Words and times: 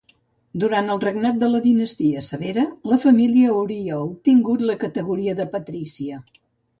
Durant 0.61 0.87
el 0.93 0.99
regnat 1.01 1.35
de 1.41 1.49
la 1.55 1.59
Dinastia 1.65 2.23
Severa, 2.27 2.63
la 2.91 2.97
família 3.03 3.51
hauria 3.57 3.99
obtingut 4.07 4.65
la 4.71 4.77
categoria 4.85 5.37
de 5.41 5.47
patrícia. 5.53 6.19